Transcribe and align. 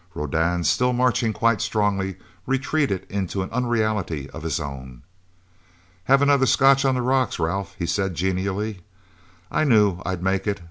Rodan, 0.15 0.63
still 0.63 0.93
marching 0.93 1.31
quite 1.31 1.61
strongly, 1.61 2.15
retreated 2.47 3.05
into 3.07 3.43
an 3.43 3.51
unreality 3.51 4.27
of 4.31 4.41
his 4.41 4.59
own. 4.59 5.03
"Have 6.05 6.23
another 6.23 6.47
scotch 6.47 6.83
on 6.85 6.95
the 6.95 7.03
rocks, 7.03 7.37
Ralph," 7.37 7.75
he 7.77 7.85
said 7.85 8.15
genially. 8.15 8.79
"I 9.51 9.63
knew 9.63 10.01
I'd 10.03 10.23
make 10.23 10.47
it... 10.47 10.59